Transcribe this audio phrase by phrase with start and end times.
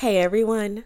[0.00, 0.84] Hey everyone.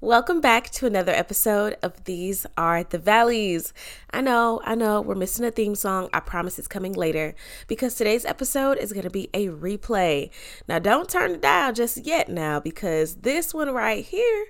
[0.00, 3.72] Welcome back to another episode of These Are the Valleys.
[4.10, 6.08] I know, I know, we're missing a theme song.
[6.12, 7.36] I promise it's coming later
[7.68, 10.30] because today's episode is going to be a replay.
[10.66, 14.46] Now, don't turn the dial just yet now because this one right here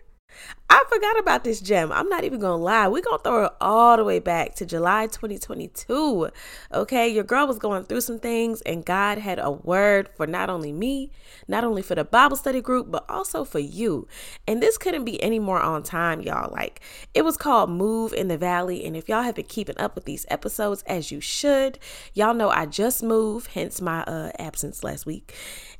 [0.68, 1.90] I forgot about this gem.
[1.90, 2.86] I'm not even gonna lie.
[2.86, 6.30] We're gonna throw it all the way back to July 2022.
[6.72, 10.48] Okay, your girl was going through some things, and God had a word for not
[10.48, 11.10] only me,
[11.48, 14.06] not only for the Bible study group, but also for you.
[14.46, 16.52] And this couldn't be any more on time, y'all.
[16.52, 16.80] Like,
[17.14, 18.84] it was called Move in the Valley.
[18.84, 21.80] And if y'all have been keeping up with these episodes as you should,
[22.14, 25.34] y'all know I just moved, hence my uh, absence last week.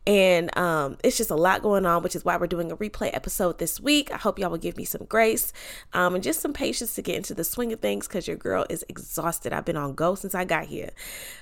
[0.04, 3.10] And um, it's just a lot going on, which is why we're doing a replay
[3.12, 4.10] episode this week.
[4.12, 5.52] I hope y'all will give me some grace
[5.92, 8.66] um, and just some patience to get into the swing of things because your girl
[8.68, 9.52] is exhausted.
[9.52, 10.90] I've been on go since I got here.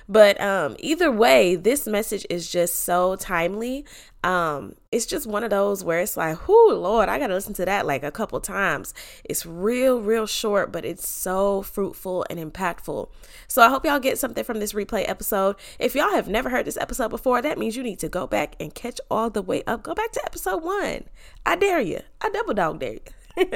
[0.07, 3.85] But um, either way, this message is just so timely
[4.23, 7.63] um it's just one of those where it's like whoo lord i gotta listen to
[7.63, 8.93] that like a couple times.
[9.23, 13.09] It's real real short but it's so fruitful and impactful.
[13.47, 15.55] So i hope y'all get something from this replay episode.
[15.79, 18.55] If y'all have never heard this episode before that means you need to go back
[18.59, 19.83] and catch all the way up.
[19.83, 21.05] Go back to episode one.
[21.45, 22.99] I dare you i double dog dare you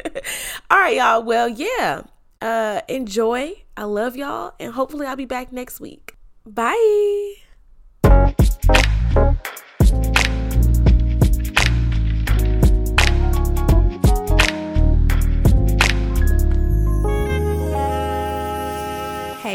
[0.72, 1.23] all right y'all.
[1.23, 2.03] Well yeah.
[2.42, 3.64] Uh enjoy.
[3.75, 6.16] I love y'all and hopefully i'll be back next week.
[6.45, 7.36] Bye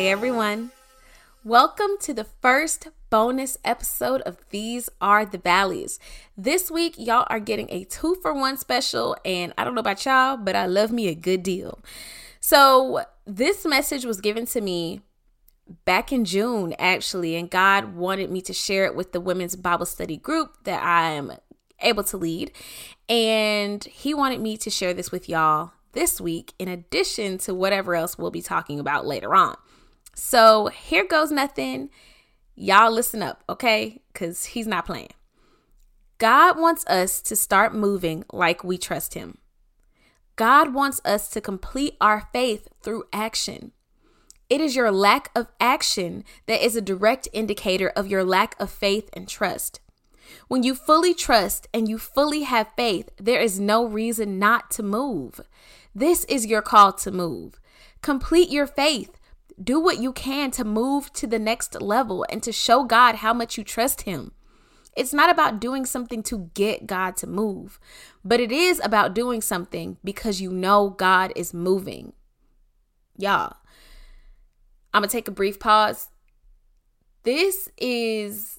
[0.09, 0.71] everyone.
[1.45, 6.01] Welcome to the first bonus episode of These Are the Valleys.
[6.35, 10.07] This week, y'all are getting a two for one special, and I don't know about
[10.07, 11.79] y'all, but I love me a good deal.
[12.41, 15.03] So, this message was given to me
[15.85, 19.85] back in June, actually, and God wanted me to share it with the women's Bible
[19.85, 21.33] study group that I am
[21.81, 22.51] able to lead.
[23.11, 27.95] And He wanted me to share this with y'all this week, in addition to whatever
[27.95, 29.55] else we'll be talking about later on.
[30.19, 31.91] So here goes nothing.
[32.57, 34.03] Y'all listen up, okay?
[34.13, 35.11] Because he's not playing.
[36.19, 39.39] God wants us to start moving like we trust him.
[40.35, 43.71] God wants us to complete our faith through action.
[44.51, 48.71] It is your lack of action that is a direct indicator of your lack of
[48.73, 49.79] faith and trust.
[50.49, 54.83] When you fully trust and you fully have faith, there is no reason not to
[54.83, 55.41] move.
[55.95, 57.61] This is your call to move.
[58.03, 59.18] Complete your faith
[59.63, 63.33] do what you can to move to the next level and to show God how
[63.33, 64.33] much you trust Him.
[64.97, 67.79] It's not about doing something to get God to move,
[68.25, 72.15] but it is about doing something because you know God is moving.
[73.17, 73.57] Y'all,
[74.93, 76.09] I'm to take a brief pause.
[77.23, 78.59] This is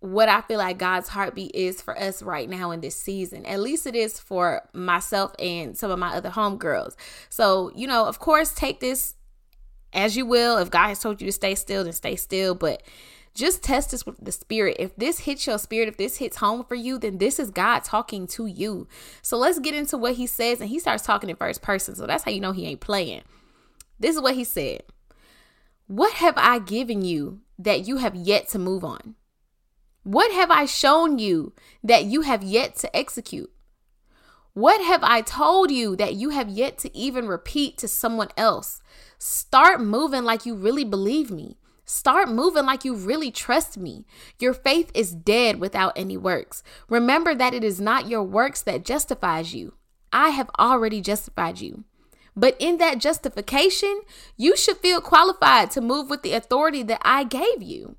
[0.00, 3.44] what I feel like God's heartbeat is for us right now in this season.
[3.44, 6.96] At least it is for myself and some of my other homegirls.
[7.28, 9.14] So, you know, of course, take this
[9.92, 10.58] as you will.
[10.58, 12.54] If God has told you to stay still, then stay still.
[12.54, 12.82] But
[13.34, 14.76] just test this with the spirit.
[14.78, 17.84] If this hits your spirit, if this hits home for you, then this is God
[17.84, 18.88] talking to you.
[19.22, 20.60] So let's get into what he says.
[20.60, 21.94] And he starts talking in first person.
[21.94, 23.22] So that's how you know he ain't playing.
[23.98, 24.82] This is what he said
[25.86, 29.14] What have I given you that you have yet to move on?
[30.02, 31.52] What have I shown you
[31.84, 33.50] that you have yet to execute?
[34.54, 38.82] What have I told you that you have yet to even repeat to someone else?
[39.22, 41.58] Start moving like you really believe me.
[41.84, 44.06] Start moving like you really trust me.
[44.38, 46.62] Your faith is dead without any works.
[46.88, 49.74] Remember that it is not your works that justifies you.
[50.10, 51.84] I have already justified you.
[52.34, 54.00] But in that justification,
[54.38, 57.96] you should feel qualified to move with the authority that I gave you.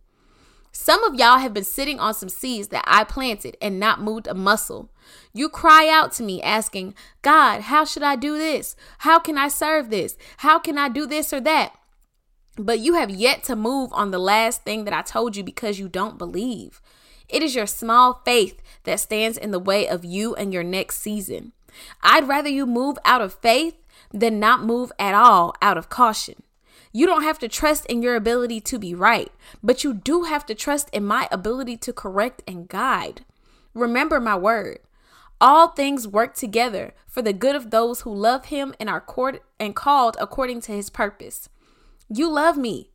[0.72, 4.28] Some of y'all have been sitting on some seeds that I planted and not moved
[4.28, 4.90] a muscle.
[5.34, 8.76] You cry out to me asking, God, how should I do this?
[9.00, 10.18] How can I serve this?
[10.38, 11.74] How can I do this or that?
[12.58, 15.80] But you have yet to move on the last thing that I told you because
[15.80, 16.82] you don't believe.
[17.28, 21.00] It is your small faith that stands in the way of you and your next
[21.00, 21.54] season.
[22.02, 23.76] I'd rather you move out of faith
[24.14, 26.44] than not move at all out of caution.
[26.94, 29.32] You don't have to trust in your ability to be right,
[29.64, 33.24] but you do have to trust in my ability to correct and guide.
[33.74, 34.80] Remember my word.
[35.40, 39.42] All things work together for the good of those who love him and are court-
[39.60, 41.50] and called according to his purpose.
[42.10, 42.92] You love me,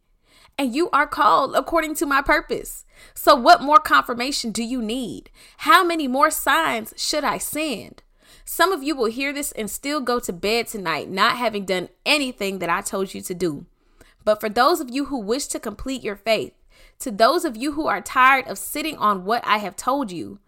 [0.58, 2.84] and you are called according to my purpose.
[3.14, 5.30] So, what more confirmation do you need?
[5.58, 8.02] How many more signs should I send?
[8.44, 11.88] Some of you will hear this and still go to bed tonight not having done
[12.04, 13.66] anything that I told you to do.
[14.26, 16.52] But for those of you who wish to complete your faith,
[16.98, 20.40] to those of you who are tired of sitting on what I have told you,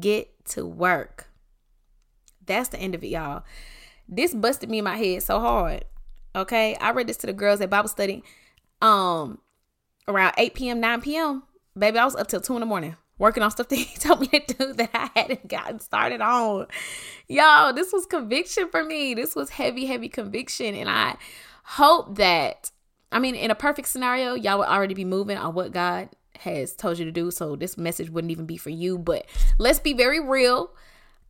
[0.00, 1.30] get to work.
[2.44, 3.44] That's the end of it, y'all.
[4.08, 5.84] This busted me in my head so hard.
[6.34, 6.74] Okay.
[6.80, 8.24] I read this to the girls at Bible study
[8.82, 9.38] um
[10.08, 11.44] around 8 p.m., 9 p.m.
[11.78, 14.20] Baby, I was up till 2 in the morning working on stuff that he told
[14.20, 16.66] me to do that I hadn't gotten started on.
[17.28, 19.14] Y'all, this was conviction for me.
[19.14, 20.74] This was heavy, heavy conviction.
[20.74, 21.14] And I
[21.62, 22.72] hope that,
[23.12, 26.08] I mean, in a perfect scenario, y'all would already be moving on what God
[26.40, 27.30] has told you to do.
[27.30, 28.98] So this message wouldn't even be for you.
[28.98, 29.26] But
[29.58, 30.70] let's be very real.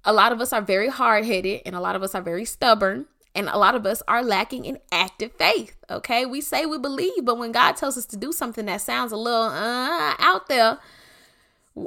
[0.04, 2.44] A lot of us are very hard headed and a lot of us are very
[2.44, 3.06] stubborn.
[3.34, 5.74] And a lot of us are lacking in active faith.
[5.88, 6.26] Okay.
[6.26, 9.16] We say we believe, but when God tells us to do something that sounds a
[9.16, 10.78] little uh, out there,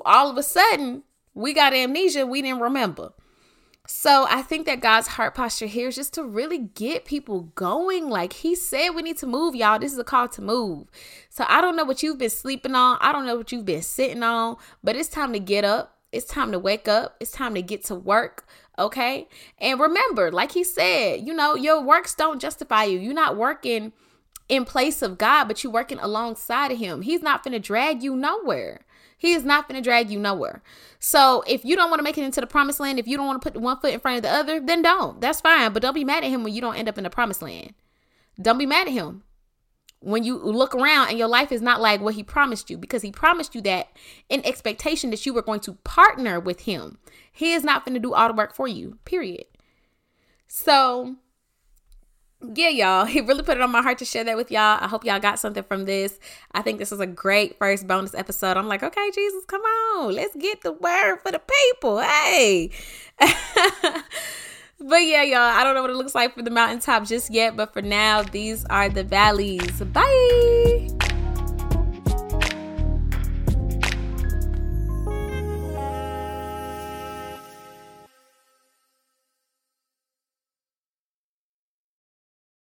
[0.05, 1.03] all of a sudden
[1.35, 2.25] we got amnesia.
[2.25, 3.13] We didn't remember.
[3.87, 8.09] So I think that God's heart posture here is just to really get people going.
[8.09, 9.79] Like he said, we need to move, y'all.
[9.79, 10.87] This is a call to move.
[11.29, 12.97] So I don't know what you've been sleeping on.
[13.01, 15.97] I don't know what you've been sitting on, but it's time to get up.
[16.11, 17.15] It's time to wake up.
[17.19, 18.47] It's time to get to work.
[18.79, 19.27] Okay.
[19.59, 22.99] And remember, like he said, you know, your works don't justify you.
[22.99, 23.91] You're not working
[24.47, 27.01] in place of God, but you're working alongside of him.
[27.01, 28.85] He's not going to drag you nowhere.
[29.17, 30.61] He is not going to drag you nowhere.
[30.99, 33.27] So if you don't want to make it into the promised land, if you don't
[33.27, 35.21] want to put one foot in front of the other, then don't.
[35.21, 35.71] That's fine.
[35.73, 37.73] But don't be mad at him when you don't end up in the promised land.
[38.41, 39.23] Don't be mad at him
[40.05, 43.01] when you look around and your life is not like what he promised you because
[43.01, 43.87] he promised you that
[44.29, 46.97] in expectation that you were going to partner with him.
[47.31, 49.45] He is not going to do all the work for you, period.
[50.47, 51.15] So
[52.53, 54.77] yeah, y'all, he really put it on my heart to share that with y'all.
[54.81, 56.19] I hope y'all got something from this.
[56.51, 58.57] I think this was a great first bonus episode.
[58.57, 61.99] I'm like, okay, Jesus, come on, let's get the word for the people.
[61.99, 62.71] Hey.
[63.19, 67.55] but yeah, y'all, I don't know what it looks like for the mountaintop just yet,
[67.55, 69.81] but for now, these are the valleys.
[69.81, 70.94] Bye.